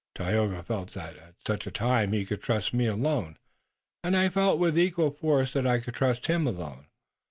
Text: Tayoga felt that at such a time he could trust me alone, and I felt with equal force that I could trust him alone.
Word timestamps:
Tayoga 0.15 0.63
felt 0.63 0.89
that 0.93 1.15
at 1.15 1.35
such 1.45 1.67
a 1.67 1.71
time 1.71 2.11
he 2.11 2.25
could 2.25 2.41
trust 2.41 2.73
me 2.73 2.87
alone, 2.87 3.37
and 4.03 4.17
I 4.17 4.29
felt 4.29 4.57
with 4.57 4.75
equal 4.79 5.11
force 5.11 5.53
that 5.53 5.67
I 5.67 5.79
could 5.79 5.93
trust 5.93 6.25
him 6.25 6.47
alone. 6.47 6.87